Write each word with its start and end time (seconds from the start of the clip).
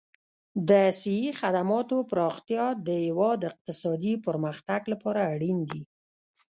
د 0.69 0.71
صحي 1.01 1.29
خدماتو 1.39 1.97
پراختیا 2.11 2.65
د 2.87 2.89
هېواد 3.05 3.39
اقتصادي 3.49 4.13
پرمختګ 4.25 4.81
لپاره 4.93 5.19
اړین 5.33 5.57
دي. 5.71 5.81